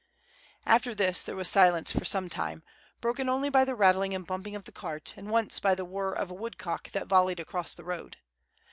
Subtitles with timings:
[0.65, 2.63] After this there was silence for some time,
[3.01, 6.11] broken only by the rattling and bumping of the cart, and once by the whir
[6.11, 8.17] of a woodcock that volleyed across the road.